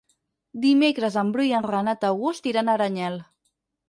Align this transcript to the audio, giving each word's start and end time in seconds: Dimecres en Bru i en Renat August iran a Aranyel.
Dimecres 0.61 1.17
en 1.21 1.29
Bru 1.35 1.45
i 1.47 1.53
en 1.57 1.67
Renat 1.71 2.07
August 2.09 2.49
iran 2.53 2.73
a 2.73 2.75
Aranyel. 2.79 3.19